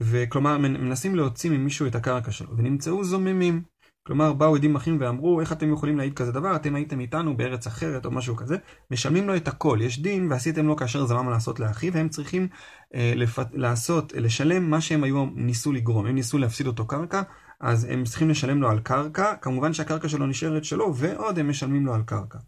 וכלומר 0.00 0.58
מנסים 0.58 1.14
להוציא 1.14 1.50
ממישהו 1.50 1.86
את 1.86 1.94
הקרקע 1.94 2.30
שלו, 2.32 2.56
ונמצאו 2.56 3.04
זוממים. 3.04 3.62
כלומר, 4.06 4.32
באו 4.32 4.56
עדים 4.56 4.76
אחים 4.76 4.96
ואמרו, 5.00 5.40
איך 5.40 5.52
אתם 5.52 5.72
יכולים 5.72 5.98
להעיד 5.98 6.14
כזה 6.14 6.32
דבר? 6.32 6.56
אתם 6.56 6.74
הייתם 6.74 7.00
איתנו 7.00 7.36
בארץ 7.36 7.66
אחרת 7.66 8.06
או 8.06 8.10
משהו 8.10 8.36
כזה. 8.36 8.56
משלמים 8.90 9.26
לו 9.26 9.36
את 9.36 9.48
הכל, 9.48 9.78
יש 9.82 10.00
דין, 10.00 10.32
ועשיתם 10.32 10.66
לו 10.66 10.76
כאשר 10.76 11.06
זמם 11.06 11.30
לעשות 11.30 11.60
לאחיו, 11.60 11.92
והם 11.92 12.08
צריכים 12.08 12.48
אה, 12.94 13.12
לפ... 13.16 13.38
לעשות, 13.52 14.12
לשלם 14.16 14.70
מה 14.70 14.80
שהם 14.80 15.04
היו 15.04 15.26
ניסו 15.34 15.72
לגרום. 15.72 16.06
הם 16.06 16.14
ניסו 16.14 16.38
להפסיד 16.38 16.66
אותו 16.66 16.86
קרקע, 16.86 17.22
אז 17.60 17.84
הם 17.84 18.04
צריכים 18.04 18.30
לשלם 18.30 18.62
לו 18.62 18.70
על 18.70 18.80
קרקע, 18.80 19.34
כמובן 19.40 19.72
שהקרקע 19.72 20.08
שלו 20.08 20.26
נשארת 20.26 20.64
שלו, 20.64 20.94
ועוד 20.96 21.38
הם 21.38 21.48
משלמים 21.48 21.86
לו 21.86 21.94
על 21.94 22.02
קרקע. 22.02 22.38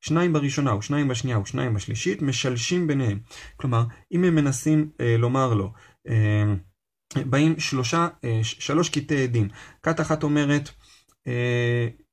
שניים 0.00 0.32
בראשונה 0.32 0.74
ושניים 0.74 1.08
בשנייה 1.08 1.38
ושניים 1.38 1.74
בשלישית, 1.74 2.22
משלשים 2.22 2.86
ביניהם. 2.86 3.18
כלומר, 3.56 3.84
אם 4.12 4.24
הם 4.24 4.34
מנסים 4.34 4.90
אה, 5.00 5.16
לומר 5.18 5.54
לו, 5.54 5.72
אה, 6.08 6.54
באים 7.26 7.60
שלושה, 7.60 8.08
אה, 8.24 8.40
שלוש 8.42 8.88
קטעי 8.88 9.22
עדים. 9.22 9.48
כת 9.82 10.00
אחת 10.00 10.22
אומרת 10.22 10.70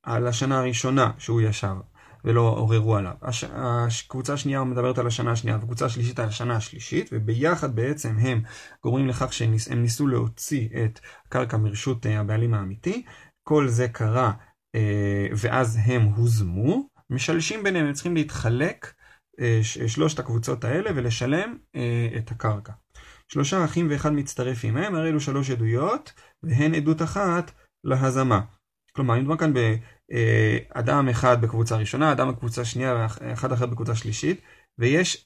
על 0.04 0.28
השנה 0.28 0.60
הראשונה 0.60 1.12
שהוא 1.18 1.42
ישב, 1.42 1.76
ולא 2.26 2.42
עוררו 2.42 2.96
עליו. 2.96 3.14
הש, 3.22 3.44
הקבוצה 3.44 4.34
השנייה 4.34 4.64
מדברת 4.64 4.98
על 4.98 5.08
השנה 5.08 5.32
השנייה, 5.32 5.58
וקבוצה 5.58 5.86
השלישית 5.86 6.20
על 6.20 6.28
השנה 6.28 6.56
השלישית, 6.56 7.10
וביחד 7.12 7.76
בעצם 7.76 8.18
הם 8.20 8.42
גורמים 8.84 9.08
לכך 9.08 9.34
שהם 9.34 9.52
ניס, 9.52 9.70
ניסו 9.70 10.08
להוציא 10.08 10.68
את 10.86 11.00
הקרקע 11.26 11.58
מרשות 11.58 12.06
אה, 12.06 12.20
הבעלים 12.20 12.54
האמיתי. 12.54 13.04
כל 13.44 13.68
זה 13.68 13.88
קרה, 13.88 14.32
אה, 14.76 15.28
ואז 15.38 15.80
הם 15.84 16.02
הוזמו. 16.02 16.90
משלשים 17.10 17.64
ביניהם, 17.64 17.86
הם 17.86 17.94
צריכים 17.94 18.16
להתחלק 18.16 18.94
אה, 19.40 19.60
שלושת 19.88 20.20
הקבוצות 20.20 20.64
האלה 20.64 20.92
ולשלם 20.96 21.58
אה, 21.76 22.08
את 22.18 22.32
הקרקע. 22.32 22.74
שלושה 23.28 23.66
אחים 23.66 23.88
ואחד 23.90 24.14
מצטרף 24.14 24.64
עמהם, 24.64 24.96
הרי 24.96 25.10
אלו 25.10 25.20
שלוש 25.20 25.50
עדויות, 25.50 26.14
והן 26.44 26.76
עדות 26.76 27.02
אחת 27.02 27.52
להזמה. 27.84 28.42
כלומר, 28.98 29.16
מדובר 29.16 29.38
כאן 29.38 29.54
באדם 29.54 31.10
אחד 31.10 31.42
בקבוצה 31.42 31.78
ראשונה, 31.78 32.12
אדם 32.12 32.30
בקבוצה 32.30 32.66
שנייה 32.66 33.08
ואחד 33.22 33.52
אחר 33.52 33.66
בקבוצה 33.66 33.96
שלישית, 33.96 34.42
ויש, 34.80 35.26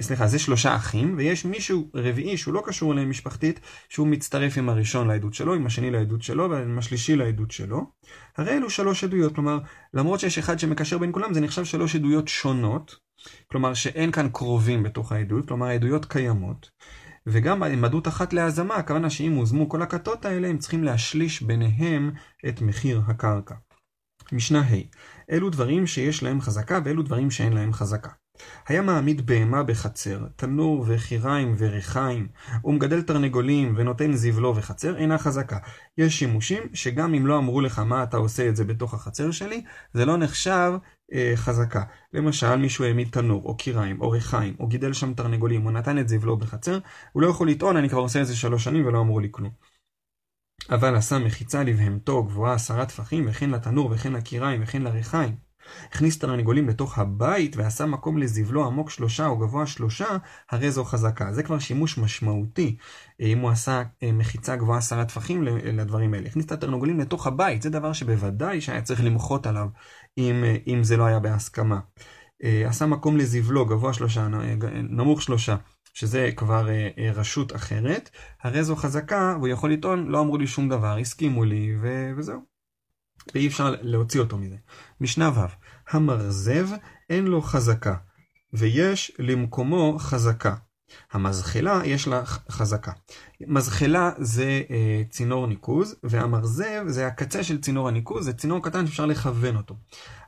סליחה, 0.00 0.26
זה 0.26 0.38
שלושה 0.38 0.76
אחים, 0.76 1.14
ויש 1.16 1.44
מישהו 1.44 1.90
רביעי 1.94 2.36
שהוא 2.36 2.54
לא 2.54 2.62
קשור 2.66 2.92
אליהם 2.92 3.10
משפחתית, 3.10 3.60
שהוא 3.88 4.06
מצטרף 4.06 4.58
עם 4.58 4.68
הראשון 4.68 5.08
לעדות 5.08 5.34
שלו, 5.34 5.54
עם 5.54 5.66
השני 5.66 5.90
לעדות 5.90 6.22
שלו, 6.22 6.50
ועם 6.50 6.78
השלישי 6.78 7.16
לעדות 7.16 7.50
שלו. 7.50 7.86
הרי 8.36 8.56
אלו 8.56 8.70
שלוש 8.70 9.04
עדויות, 9.04 9.34
כלומר, 9.34 9.58
למרות 9.94 10.20
שיש 10.20 10.38
אחד 10.38 10.58
שמקשר 10.58 10.98
בין 10.98 11.12
כולם, 11.12 11.34
זה 11.34 11.40
נחשב 11.40 11.64
שלוש 11.64 11.96
עדויות 11.96 12.28
שונות, 12.28 12.96
כלומר 13.46 13.74
שאין 13.74 14.12
כאן 14.12 14.28
קרובים 14.32 14.82
בתוך 14.82 15.12
העדות, 15.12 15.48
כלומר 15.48 15.66
העדויות 15.66 16.04
קיימות. 16.04 16.70
וגם 17.26 17.62
עם 17.62 17.84
עדות 17.84 18.08
אחת 18.08 18.32
להזמה, 18.32 18.74
הכוונה 18.74 19.10
שאם 19.10 19.32
הוזמו 19.32 19.68
כל 19.68 19.82
הכתות 19.82 20.24
האלה, 20.24 20.48
הם 20.48 20.58
צריכים 20.58 20.84
להשליש 20.84 21.42
ביניהם 21.42 22.10
את 22.48 22.62
מחיר 22.62 23.02
הקרקע. 23.06 23.54
משנה 24.32 24.60
ה' 24.60 24.74
אלו 25.30 25.50
דברים 25.50 25.86
שיש 25.86 26.22
להם 26.22 26.40
חזקה 26.40 26.80
ואלו 26.84 27.02
דברים 27.02 27.30
שאין 27.30 27.52
להם 27.52 27.72
חזקה. 27.72 28.10
היה 28.68 28.82
מעמיד 28.82 29.26
בהמה 29.26 29.62
בחצר, 29.62 30.26
תנור 30.36 30.84
וחיריים 30.88 31.54
וריחיים, 31.58 32.28
ומגדל 32.64 33.02
תרנגולים 33.02 33.74
ונותן 33.76 34.12
זבלו 34.12 34.56
וחצר, 34.56 34.96
אינה 34.96 35.18
חזקה. 35.18 35.58
יש 35.98 36.18
שימושים 36.18 36.62
שגם 36.74 37.14
אם 37.14 37.26
לא 37.26 37.38
אמרו 37.38 37.60
לך 37.60 37.78
מה 37.78 38.02
אתה 38.02 38.16
עושה 38.16 38.48
את 38.48 38.56
זה 38.56 38.64
בתוך 38.64 38.94
החצר 38.94 39.30
שלי, 39.30 39.64
זה 39.92 40.04
לא 40.04 40.16
נחשב 40.16 40.72
אה, 41.12 41.32
חזקה. 41.36 41.82
למשל, 42.12 42.56
מישהו 42.56 42.84
העמיד 42.84 43.08
תנור, 43.10 43.42
או 43.44 43.56
קיריים, 43.56 44.00
או 44.00 44.10
ריחיים, 44.10 44.56
או 44.60 44.66
גידל 44.66 44.92
שם 44.92 45.14
תרנגולים, 45.14 45.66
או 45.66 45.70
נתן 45.70 45.98
את 45.98 46.08
זבלו 46.08 46.36
בחצר, 46.36 46.78
הוא 47.12 47.22
לא 47.22 47.26
יכול 47.26 47.48
לטעון, 47.50 47.76
אני 47.76 47.88
כבר 47.88 48.00
עושה 48.00 48.20
את 48.20 48.26
זה 48.26 48.36
שלוש 48.36 48.64
שנים 48.64 48.86
ולא 48.86 49.00
אמרו 49.00 49.20
לי 49.20 49.28
כלום. 49.30 49.50
אבל 50.70 50.96
עשה 50.96 51.18
מחיצה 51.18 51.62
לבהמתו 51.62 52.24
גבוהה 52.24 52.54
עשרה 52.54 52.86
טפחים, 52.86 53.24
וכן 53.28 53.50
לתנור, 53.50 53.90
וכן 53.92 54.12
לקיריים, 54.12 54.62
וכן 54.62 54.82
לריחיים. 54.82 55.51
הכניס 55.92 56.18
תרנגולים 56.18 56.68
לתוך 56.68 56.98
הבית 56.98 57.56
ועשה 57.56 57.86
מקום 57.86 58.18
לזבלו 58.18 58.66
עמוק 58.66 58.90
שלושה 58.90 59.26
או 59.26 59.38
גבוה 59.38 59.66
שלושה, 59.66 60.06
הרי 60.50 60.70
זו 60.70 60.84
חזקה. 60.84 61.32
זה 61.32 61.42
כבר 61.42 61.58
שימוש 61.58 61.98
משמעותי, 61.98 62.76
אה, 63.20 63.26
אם 63.26 63.38
הוא 63.38 63.50
עשה 63.50 63.82
אה, 64.02 64.12
מחיצה 64.12 64.56
גבוהה 64.56 64.78
עשרה 64.78 65.04
טפחים 65.04 65.42
לדברים 65.42 66.14
האלה. 66.14 66.28
הכניס 66.28 66.44
את 66.44 66.52
התרנגולים 66.52 67.00
לתוך 67.00 67.26
הבית, 67.26 67.62
זה 67.62 67.70
דבר 67.70 67.92
שבוודאי 67.92 68.60
שהיה 68.60 68.82
צריך 68.82 69.04
למחות 69.04 69.46
עליו 69.46 69.68
אם, 70.18 70.44
אה, 70.44 70.56
אם 70.66 70.84
זה 70.84 70.96
לא 70.96 71.04
היה 71.04 71.18
בהסכמה. 71.18 71.80
עשה 72.66 72.86
מקום 72.86 73.16
לזבלו 73.16 73.66
גבוה 73.66 73.92
שלושה, 73.92 74.28
נמוך 74.88 75.22
שלושה. 75.22 75.56
שזה 75.94 76.30
כבר 76.36 76.68
רשות 77.14 77.56
אחרת, 77.56 78.10
הרי 78.42 78.64
זו 78.64 78.76
חזקה, 78.76 79.34
והוא 79.36 79.48
יכול 79.48 79.72
לטעון, 79.72 80.08
לא 80.08 80.20
אמרו 80.20 80.38
לי 80.38 80.46
שום 80.46 80.68
דבר, 80.68 80.96
הסכימו 80.96 81.44
לי, 81.44 81.76
ו... 81.80 82.12
וזהו. 82.16 82.51
ואי 83.34 83.46
אפשר 83.46 83.74
להוציא 83.80 84.20
אותו 84.20 84.38
מזה. 84.38 84.56
משנה 85.00 85.30
ו' 85.34 85.40
המרזב 85.90 86.68
אין 87.10 87.24
לו 87.24 87.42
חזקה, 87.42 87.94
ויש 88.52 89.12
למקומו 89.18 89.98
חזקה. 89.98 90.54
המזחלה 91.12 91.80
יש 91.84 92.08
לה 92.08 92.24
חזקה. 92.26 92.92
מזחלה 93.40 94.10
זה 94.18 94.62
אה, 94.70 95.02
צינור 95.10 95.46
ניקוז, 95.46 95.96
והמרזב 96.02 96.82
זה 96.86 97.06
הקצה 97.06 97.44
של 97.44 97.60
צינור 97.60 97.88
הניקוז, 97.88 98.24
זה 98.24 98.32
צינור 98.32 98.62
קטן 98.62 98.86
שאפשר 98.86 99.06
לכוון 99.06 99.56
אותו. 99.56 99.76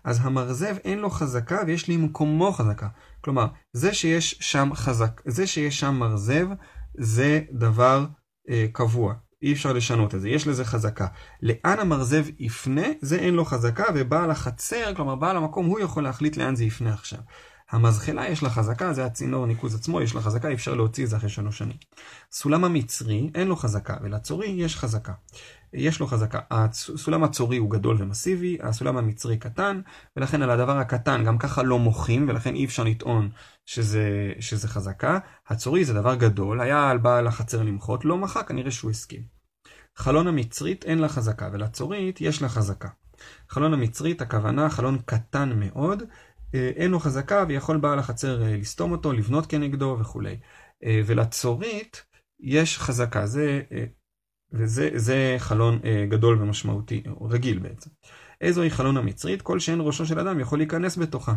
אז 0.04 0.18
המרזב 0.22 0.76
אין 0.84 0.98
לו 0.98 1.10
חזקה 1.10 1.58
ויש 1.66 1.88
למקומו 1.88 2.52
חזקה. 2.52 2.88
כלומר, 3.20 3.46
זה 3.72 3.94
שיש 3.94 4.38
שם 4.40 4.70
חזק, 4.74 5.22
זה 5.26 5.46
שיש 5.46 5.80
שם 5.80 5.94
מרזב, 5.94 6.46
זה 6.98 7.40
דבר 7.52 8.06
אה, 8.50 8.66
קבוע. 8.72 9.14
אי 9.44 9.52
אפשר 9.52 9.72
לשנות 9.72 10.14
את 10.14 10.20
זה, 10.20 10.28
יש 10.28 10.46
לזה 10.46 10.64
חזקה. 10.64 11.06
לאן 11.42 11.78
המרזב 11.78 12.24
יפנה, 12.38 12.86
זה 13.00 13.16
אין 13.16 13.34
לו 13.34 13.44
חזקה, 13.44 13.84
ובעל 13.94 14.30
החצר, 14.30 14.94
כלומר 14.96 15.14
בעל 15.14 15.36
המקום, 15.36 15.66
הוא 15.66 15.80
יכול 15.80 16.02
להחליט 16.02 16.36
לאן 16.36 16.56
זה 16.56 16.64
יפנה 16.64 16.92
עכשיו. 16.92 17.18
המזחלה 17.70 18.28
יש 18.28 18.42
לה 18.42 18.50
חזקה, 18.50 18.92
זה 18.92 19.04
הצינור 19.04 19.44
הניקוז 19.44 19.74
עצמו, 19.74 20.00
יש 20.00 20.14
לה 20.14 20.20
חזקה, 20.20 20.48
אי 20.48 20.54
אפשר 20.54 20.74
להוציא 20.74 21.04
את 21.04 21.10
זה 21.10 21.16
אחרי 21.16 21.28
שלוש 21.28 21.58
שנים. 21.58 21.76
סולם 22.32 22.64
המצרי, 22.64 23.30
אין 23.34 23.48
לו 23.48 23.56
חזקה, 23.56 23.96
ולצורי 24.02 24.46
יש 24.46 24.76
חזקה. 24.76 25.12
יש 25.72 26.00
לו 26.00 26.06
חזקה. 26.06 26.38
הסולם 26.50 27.24
הצורי 27.24 27.56
הוא 27.56 27.70
גדול 27.70 27.96
ומסיבי, 27.98 28.58
הסולם 28.62 28.96
המצרי 28.96 29.36
קטן, 29.36 29.80
ולכן 30.16 30.42
על 30.42 30.50
הדבר 30.50 30.78
הקטן 30.78 31.24
גם 31.24 31.38
ככה 31.38 31.62
לא 31.62 31.78
מוחים, 31.78 32.28
ולכן 32.28 32.54
אי 32.54 32.64
אפשר 32.64 32.84
לטעון 32.84 33.30
שזה, 33.66 34.32
שזה 34.40 34.68
חזקה. 34.68 35.18
הצורי 35.48 35.84
זה 35.84 35.94
דבר 35.94 36.14
גדול, 36.14 36.60
היה 36.60 36.90
על 36.90 36.98
בעל 36.98 37.26
החצר 37.26 37.62
למחות, 37.62 38.04
לא 38.04 38.18
מחה, 38.18 38.42
כנראה 38.42 38.70
שהוא 38.70 38.90
הסכים. 38.90 39.33
חלון 39.96 40.26
המצרית 40.26 40.84
אין 40.84 40.98
לה 40.98 41.08
חזקה, 41.08 41.48
ולצורית 41.52 42.20
יש 42.20 42.42
לה 42.42 42.48
חזקה. 42.48 42.88
חלון 43.48 43.74
המצרית, 43.74 44.22
הכוונה 44.22 44.70
חלון 44.70 44.98
קטן 45.06 45.52
מאוד, 45.56 46.02
אה, 46.54 46.70
אין 46.76 46.90
לו 46.90 47.00
חזקה 47.00 47.44
ויכול 47.48 47.76
בעל 47.76 47.98
החצר 47.98 48.42
אה, 48.42 48.56
לסתום 48.56 48.92
אותו, 48.92 49.12
לבנות 49.12 49.46
כנגדו 49.46 49.96
וכולי. 50.00 50.36
אה, 50.84 51.00
ולצורית 51.06 52.04
יש 52.40 52.78
חזקה, 52.78 53.26
זה, 53.26 53.62
וזה 54.52 54.90
זה 54.94 55.36
חלון 55.38 55.80
גדול 56.08 56.42
ומשמעותי, 56.42 57.02
רגיל 57.30 57.58
בעצם. 57.58 57.90
איזוהי 58.40 58.70
חלון 58.70 58.96
המצרית? 58.96 59.42
כל 59.42 59.58
שאין 59.58 59.80
ראשו 59.80 60.06
של 60.06 60.18
אדם 60.18 60.40
יכול 60.40 60.58
להיכנס 60.58 60.98
בתוכה. 60.98 61.34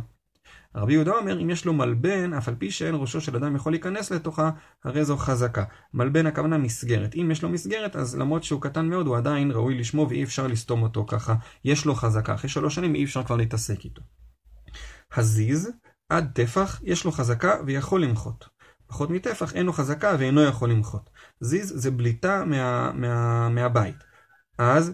רבי 0.77 0.93
יהודה 0.93 1.11
אומר, 1.11 1.41
אם 1.41 1.49
יש 1.49 1.65
לו 1.65 1.73
מלבן, 1.73 2.33
אף 2.33 2.47
על 2.47 2.55
פי 2.55 2.71
שאין 2.71 2.95
ראשו 2.95 3.21
של 3.21 3.35
אדם 3.35 3.55
יכול 3.55 3.73
להיכנס 3.73 4.11
לתוכה, 4.11 4.49
הרי 4.83 5.05
זו 5.05 5.17
חזקה. 5.17 5.63
מלבן 5.93 6.25
הכוונה 6.25 6.57
מסגרת. 6.57 7.15
אם 7.15 7.31
יש 7.31 7.43
לו 7.43 7.49
מסגרת, 7.49 7.95
אז 7.95 8.15
למרות 8.15 8.43
שהוא 8.43 8.61
קטן 8.61 8.85
מאוד, 8.85 9.07
הוא 9.07 9.17
עדיין 9.17 9.51
ראוי 9.51 9.79
לשמו 9.79 10.07
ואי 10.09 10.23
אפשר 10.23 10.47
לסתום 10.47 10.83
אותו 10.83 11.05
ככה. 11.05 11.35
יש 11.65 11.85
לו 11.85 11.95
חזקה. 11.95 12.33
אחרי 12.33 12.49
שלוש 12.49 12.75
שנים 12.75 12.95
אי 12.95 13.03
אפשר 13.03 13.23
כבר 13.23 13.35
להתעסק 13.35 13.85
איתו. 13.85 14.01
הזיז, 15.15 15.71
עד 16.09 16.31
טפח, 16.33 16.81
יש 16.83 17.05
לו 17.05 17.11
חזקה 17.11 17.55
ויכול 17.65 18.03
למחות. 18.03 18.49
פחות 18.87 19.09
מטפח, 19.09 19.53
אין 19.53 19.65
לו 19.65 19.73
חזקה 19.73 20.15
ואינו 20.19 20.43
יכול 20.43 20.71
למחות. 20.71 21.09
זיז 21.39 21.73
זה 21.75 21.91
בליטה 21.91 22.45
מה, 22.45 22.91
מה, 22.93 23.49
מהבית. 23.49 23.95
אז 24.57 24.93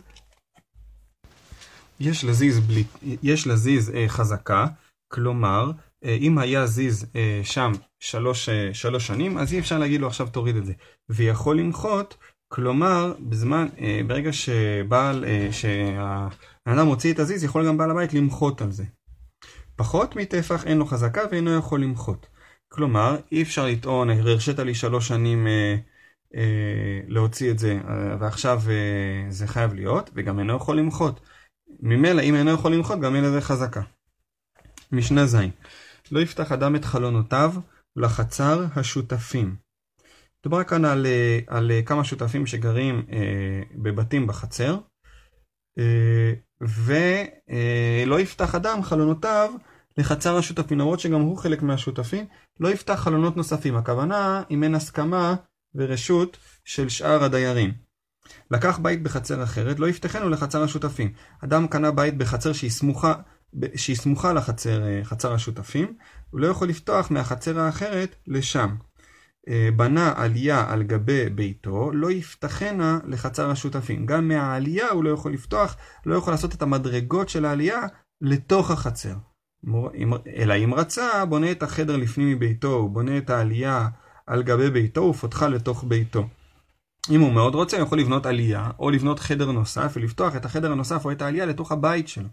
יש 2.00 2.24
לזיז, 2.24 2.60
בליט, 2.60 2.88
יש 3.24 3.48
לזיז 3.48 3.90
אה, 3.90 4.06
חזקה, 4.08 4.68
כלומר, 5.14 5.72
אה, 6.06 6.18
אם 6.22 6.38
היה 6.38 6.66
זיז 6.66 7.06
אה, 7.16 7.42
שם 7.44 7.72
שלוש, 8.00 8.50
אה, 8.50 8.74
שלוש 8.74 9.08
שנים, 9.08 9.38
אז 9.38 9.54
אי 9.54 9.60
אפשר 9.60 9.80
להגיד 9.80 10.02
לו 10.02 10.08
עכשיו 10.08 10.28
תוריד 10.28 10.56
את 10.56 10.66
זה. 10.66 10.74
ויכול 11.10 11.58
למחות, 11.58 12.18
כלומר, 12.48 13.14
בזמן, 13.20 13.68
ברגע 14.08 14.34
שבעל, 14.34 15.26
שהאדם 15.52 16.86
מוציא 16.86 17.14
את 17.14 17.20
הזיז, 17.20 17.44
יכול 17.44 17.68
גם 17.68 17.78
בעל 17.78 17.92
הבית 17.92 18.14
למחות 18.14 18.62
על 18.62 18.72
זה. 18.72 18.84
פחות 19.76 20.16
מטפח 20.16 20.66
אין 20.66 20.78
לו 20.78 20.86
חזקה 20.86 21.22
ואינו 21.32 21.58
יכול 21.58 21.84
למחות. 21.84 22.28
כלומר, 22.70 23.18
אי 23.32 23.42
אפשר 23.42 23.66
לטעון, 23.66 24.10
הרשית 24.10 24.60
לי 24.60 24.76
שלוש 24.76 25.08
שנים 25.08 25.48
אה, 25.48 25.76
אה, 26.36 27.00
להוציא 27.08 27.52
את 27.52 27.60
זה, 27.60 27.80
אה, 27.88 28.16
ועכשיו 28.20 28.62
אה, 28.70 29.32
זה 29.32 29.48
חייב 29.48 29.74
להיות, 29.74 30.10
וגם 30.14 30.40
אינו 30.40 30.56
יכול 30.56 30.78
למחות. 30.78 31.20
ממילא, 31.80 32.22
אם 32.22 32.36
אינו 32.36 32.52
יכול 32.52 32.74
למחות, 32.74 33.00
גם 33.00 33.16
אין 33.16 33.24
לזה 33.24 33.42
חזקה. 33.42 33.82
משנה 34.94 35.26
ז' 35.26 35.38
לא 36.12 36.20
יפתח 36.20 36.52
אדם 36.52 36.76
את 36.76 36.86
חלונותיו 36.86 37.54
לחצר 37.96 38.66
השותפים. 38.76 39.56
מדובר 40.42 40.64
כאן 40.64 40.86
על, 40.86 41.06
אה, 41.06 41.40
על 41.48 41.72
כמה 41.86 42.04
שותפים 42.04 42.46
שגרים 42.46 43.06
אה, 43.12 43.62
בבתים 43.76 44.28
בחצר, 44.28 44.78
ולא 46.62 48.20
יפתח 48.20 48.56
אדם 48.56 48.84
חלונותיו 48.84 49.54
לחצר 49.98 50.38
השותפים, 50.38 50.80
למרות 50.80 51.00
שגם 51.00 51.22
הוא 51.22 51.38
חלק 51.38 51.62
מהשותפים, 51.62 52.26
לא 52.60 52.70
יפתח 52.70 52.94
חלונות 52.94 53.38
נוספים. 53.38 53.76
הכוונה 53.76 54.44
אם 54.52 54.64
אין 54.64 54.76
הסכמה 54.76 55.36
ורשות 55.76 56.38
של 56.66 56.90
שאר 56.90 57.24
הדיירים. 57.24 57.74
לקח 58.52 58.80
בית 58.80 59.04
בחצר 59.04 59.44
אחרת, 59.44 59.80
לא 59.80 59.88
יפתחנו 59.88 60.30
לחצר 60.30 60.64
השותפים. 60.64 61.14
אדם 61.44 61.68
קנה 61.68 61.92
בית 61.92 62.18
בחצר 62.18 62.54
שהיא 62.54 62.72
סמוכה, 62.72 63.14
שהיא 63.76 63.96
סמוכה 63.96 64.34
לחצר 64.34 65.04
חצר 65.04 65.34
השותפים, 65.34 65.94
הוא 66.30 66.40
לא 66.40 66.48
יכול 66.48 66.70
לפתוח 66.70 67.12
מהחצר 67.12 67.60
האחרת 67.60 68.16
לשם. 68.28 68.76
בנה 69.76 70.14
עלייה 70.16 70.72
על 70.72 70.84
גבי 70.84 71.30
ביתו, 71.30 71.92
לא 71.94 72.12
יפתחנה 72.12 73.00
לחצר 73.06 73.50
השותפים. 73.50 74.06
גם 74.06 74.28
מהעלייה 74.28 74.90
הוא 74.90 75.04
לא 75.04 75.10
יכול 75.10 75.34
לפתוח, 75.34 75.78
לא 76.06 76.16
יכול 76.16 76.34
לעשות 76.34 76.56
את 76.56 76.62
המדרגות 76.62 77.30
של 77.30 77.46
העלייה 77.46 77.82
לתוך 78.22 78.72
החצר. 78.72 79.16
אלא 80.36 80.54
אם 80.54 80.74
רצה, 80.74 81.26
בונה 81.26 81.52
את 81.52 81.64
החדר 81.64 81.98
לפנים 81.98 82.32
מביתו, 82.32 82.74
הוא 82.74 82.90
בונה 82.90 83.18
את 83.18 83.30
העלייה 83.30 83.88
על 84.28 84.44
גבי 84.44 84.70
ביתו 84.70 85.02
ופותחה 85.02 85.48
לתוך 85.48 85.84
ביתו. 85.88 86.28
אם 87.10 87.22
הוא 87.22 87.34
מאוד 87.34 87.56
רוצה, 87.56 87.78
הוא 87.78 87.86
יכול 87.86 88.00
לבנות 88.00 88.26
עלייה, 88.26 88.72
או 88.80 88.90
לבנות 88.90 89.20
חדר 89.20 89.52
נוסף, 89.52 89.94
ולפתוח 89.96 90.36
את 90.36 90.46
החדר 90.46 90.72
הנוסף 90.72 91.06
או 91.06 91.12
את 91.12 91.22
העלייה 91.22 91.46
לתוך 91.46 91.72
הבית 91.72 92.08
שלו. 92.08 92.28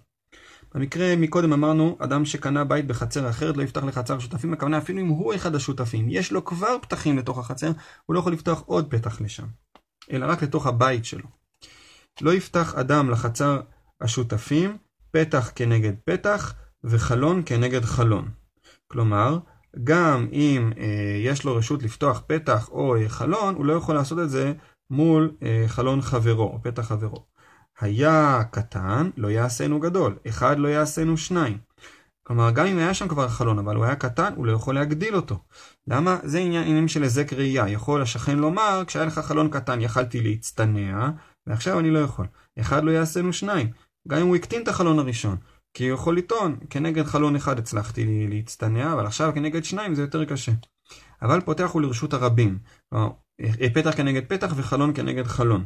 במקרה 0.74 1.16
מקודם 1.16 1.52
אמרנו, 1.52 1.96
אדם 1.98 2.24
שקנה 2.24 2.64
בית 2.64 2.86
בחצר 2.86 3.30
אחרת 3.30 3.56
לא 3.56 3.62
יפתח 3.62 3.84
לחצר 3.84 4.18
שותפים, 4.18 4.52
הכוונה 4.52 4.78
אפילו 4.78 5.00
אם 5.00 5.06
הוא 5.06 5.34
אחד 5.34 5.54
השותפים, 5.54 6.06
יש 6.08 6.32
לו 6.32 6.44
כבר 6.44 6.76
פתחים 6.82 7.18
לתוך 7.18 7.38
החצר, 7.38 7.70
הוא 8.06 8.14
לא 8.14 8.20
יכול 8.20 8.32
לפתוח 8.32 8.62
עוד 8.66 8.90
פתח 8.90 9.20
לשם, 9.20 9.46
אלא 10.12 10.26
רק 10.26 10.42
לתוך 10.42 10.66
הבית 10.66 11.04
שלו. 11.04 11.26
לא 12.20 12.34
יפתח 12.34 12.74
אדם 12.74 13.10
לחצר 13.10 13.60
השותפים, 14.00 14.76
פתח 15.10 15.52
כנגד 15.54 15.92
פתח, 16.04 16.54
וחלון 16.84 17.42
כנגד 17.46 17.84
חלון. 17.84 18.28
כלומר, 18.88 19.38
גם 19.84 20.28
אם 20.32 20.72
אה, 20.78 21.16
יש 21.24 21.44
לו 21.44 21.56
רשות 21.56 21.82
לפתוח 21.82 22.22
פתח 22.26 22.68
או 22.68 22.96
אה, 22.96 23.08
חלון, 23.08 23.54
הוא 23.54 23.66
לא 23.66 23.72
יכול 23.72 23.94
לעשות 23.94 24.18
את 24.18 24.30
זה 24.30 24.52
מול 24.90 25.36
אה, 25.42 25.64
חלון 25.66 26.00
חברו, 26.00 26.44
או 26.44 26.62
פתח 26.62 26.82
חברו. 26.82 27.26
היה 27.80 28.42
קטן, 28.50 29.10
לא 29.16 29.28
יעשינו 29.28 29.80
גדול. 29.80 30.16
אחד 30.28 30.58
לא 30.58 30.68
יעשינו 30.68 31.16
שניים. 31.16 31.58
כלומר, 32.22 32.50
גם 32.50 32.66
אם 32.66 32.78
היה 32.78 32.94
שם 32.94 33.08
כבר 33.08 33.28
חלון, 33.28 33.58
אבל 33.58 33.76
הוא 33.76 33.84
היה 33.84 33.96
קטן, 33.96 34.32
הוא 34.36 34.46
לא 34.46 34.52
יכול 34.52 34.74
להגדיל 34.74 35.16
אותו. 35.16 35.38
למה? 35.86 36.18
זה 36.22 36.38
עניינים 36.38 36.88
של 36.88 37.02
היזק 37.02 37.32
ראייה. 37.32 37.68
יכול 37.68 38.02
השכן 38.02 38.38
לומר, 38.38 38.82
כשהיה 38.86 39.04
לך 39.04 39.18
חלון 39.18 39.48
קטן 39.48 39.80
יכלתי 39.80 40.20
להצטנע, 40.20 41.10
ועכשיו 41.46 41.78
אני 41.78 41.90
לא 41.90 41.98
יכול. 41.98 42.26
אחד 42.60 42.84
לא 42.84 42.90
יעשינו 42.90 43.32
שניים. 43.32 43.70
גם 44.08 44.18
אם 44.20 44.26
הוא 44.26 44.36
הקטין 44.36 44.62
את 44.62 44.68
החלון 44.68 44.98
הראשון. 44.98 45.36
כי 45.74 45.88
הוא 45.88 45.94
יכול 45.94 46.16
לטעון, 46.16 46.56
כנגד 46.70 47.04
חלון 47.04 47.36
אחד 47.36 47.58
הצלחתי 47.58 48.26
להצטנע, 48.28 48.92
אבל 48.92 49.06
עכשיו 49.06 49.32
כנגד 49.34 49.64
שניים 49.64 49.94
זה 49.94 50.02
יותר 50.02 50.24
קשה. 50.24 50.52
אבל 51.22 51.40
פותח 51.40 51.70
הוא 51.70 51.82
לרשות 51.82 52.14
הרבים. 52.14 52.58
אה, 52.94 53.08
פתח 53.74 53.96
כנגד 53.96 54.22
פתח 54.28 54.52
וחלון 54.56 54.94
כנגד 54.94 55.26
חלון. 55.26 55.64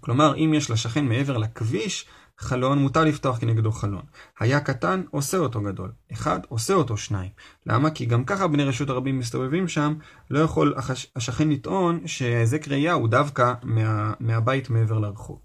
כלומר, 0.00 0.36
אם 0.36 0.54
יש 0.54 0.70
לשכן 0.70 1.04
מעבר 1.04 1.36
לכביש 1.36 2.06
חלון, 2.38 2.78
מותר 2.78 3.04
לפתוח 3.04 3.38
כנגדו 3.38 3.72
חלון. 3.72 4.02
היה 4.40 4.60
קטן, 4.60 5.02
עושה 5.10 5.36
אותו 5.38 5.60
גדול. 5.60 5.92
אחד, 6.12 6.40
עושה 6.48 6.74
אותו 6.74 6.96
שניים. 6.96 7.30
למה? 7.66 7.90
כי 7.90 8.06
גם 8.06 8.24
ככה 8.24 8.46
בני 8.46 8.64
רשות 8.64 8.90
הרבים 8.90 9.18
מסתובבים 9.18 9.68
שם, 9.68 9.94
לא 10.30 10.38
יכול 10.38 10.74
השכן 11.16 11.48
לטעון 11.48 12.06
שהיזק 12.06 12.68
ראייה 12.68 12.92
הוא 12.92 13.08
דווקא 13.08 13.52
מה, 13.62 14.12
מהבית 14.20 14.70
מעבר 14.70 14.98
לרחוב. 14.98 15.40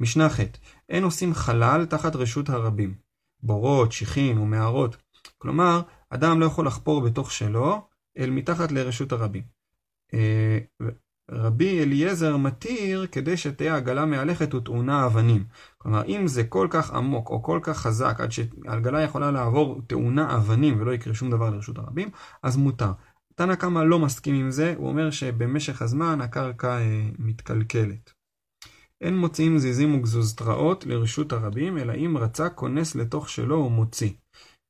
משנה 0.00 0.28
ח' 0.28 0.40
אין 0.88 1.04
עושים 1.04 1.34
חלל 1.34 1.86
תחת 1.86 2.16
רשות 2.16 2.48
הרבים. 2.48 2.94
בורות, 3.42 3.92
שיחין 3.92 4.38
ומערות. 4.38 4.96
כלומר, 5.38 5.80
אדם 6.10 6.40
לא 6.40 6.46
יכול 6.46 6.66
לחפור 6.66 7.00
בתוך 7.00 7.32
שלו, 7.32 7.88
אל 8.18 8.30
מתחת 8.30 8.72
לרשות 8.72 9.12
הרבים. 9.12 9.42
רבי 11.30 11.82
אליעזר 11.82 12.36
מתיר 12.36 13.06
כדי 13.12 13.36
שתהיה 13.36 13.76
עגלה 13.76 14.06
מהלכת 14.06 14.54
וטעונה 14.54 15.06
אבנים. 15.06 15.44
כלומר, 15.78 16.04
אם 16.04 16.26
זה 16.26 16.44
כל 16.44 16.66
כך 16.70 16.90
עמוק 16.90 17.30
או 17.30 17.42
כל 17.42 17.60
כך 17.62 17.78
חזק 17.78 18.16
עד 18.20 18.32
שהעגלה 18.32 19.02
יכולה 19.02 19.30
לעבור 19.30 19.80
טעונה 19.86 20.36
אבנים 20.36 20.80
ולא 20.80 20.92
יקרה 20.92 21.14
שום 21.14 21.30
דבר 21.30 21.50
לרשות 21.50 21.78
הרבים, 21.78 22.08
אז 22.42 22.56
מותר. 22.56 22.92
תנא 23.34 23.54
קמא 23.54 23.78
לא 23.78 23.98
מסכים 23.98 24.34
עם 24.34 24.50
זה, 24.50 24.74
הוא 24.76 24.88
אומר 24.88 25.10
שבמשך 25.10 25.82
הזמן 25.82 26.20
הקרקע 26.20 26.78
אה, 26.78 27.08
מתקלקלת. 27.18 28.12
אין 29.00 29.18
מוציאים 29.18 29.58
זיזים 29.58 29.94
וגזוזתראות 29.94 30.86
לרשות 30.86 31.32
הרבים, 31.32 31.78
אלא 31.78 31.92
אם 31.92 32.16
רצה 32.18 32.48
כונס 32.48 32.94
לתוך 32.94 33.28
שלו 33.28 33.56
ומוציא. 33.56 34.10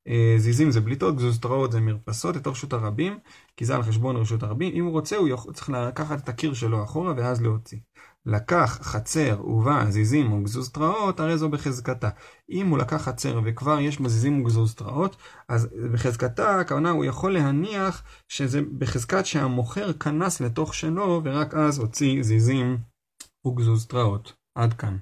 אה, 0.08 0.34
זיזים 0.38 0.70
זה 0.70 0.80
בליטות, 0.80 1.16
גזוזתראות 1.16 1.72
זה 1.72 1.80
מרפסות 1.80 2.36
לתוך 2.36 2.52
רשות 2.52 2.72
הרבים, 2.72 3.18
כי 3.56 3.64
זה 3.64 3.76
על 3.76 3.82
חשבון 3.82 4.16
רשות 4.16 4.42
הרבים. 4.42 4.74
אם 4.74 4.84
הוא 4.84 4.92
רוצה, 4.92 5.16
הוא 5.16 5.28
יכול, 5.28 5.52
צריך 5.54 5.70
לקחת 5.70 6.18
את 6.18 6.28
הקיר 6.28 6.54
שלו 6.54 6.84
אחורה 6.84 7.14
ואז 7.16 7.42
להוציא. 7.42 7.78
לקח 8.26 8.78
חצר 8.82 9.40
ובה 9.46 9.84
זיזים 9.88 10.32
וגזוזתראות, 10.32 11.20
הרי 11.20 11.38
זו 11.38 11.48
בחזקתה. 11.48 12.08
אם 12.50 12.68
הוא 12.68 12.78
לקח 12.78 13.02
חצר 13.02 13.40
וכבר 13.44 13.80
יש 13.80 14.00
בה 14.00 14.08
זיזים 14.08 14.40
וגזוזתראות, 14.40 15.16
אז 15.48 15.68
בחזקתה, 15.92 16.60
הכוונה, 16.60 16.90
הוא 16.90 17.04
יכול 17.04 17.32
להניח 17.34 18.02
שזה 18.28 18.60
בחזקת 18.78 19.26
שהמוכר 19.26 19.92
כנס 19.92 20.40
לתוך 20.40 20.74
שלו, 20.74 21.20
ורק 21.24 21.54
אז 21.54 21.78
הוציא 21.78 22.22
זיזים 22.22 22.78
וגזוזתראות. 23.46 24.32
עד 24.58 24.74
כאן. 24.74 24.98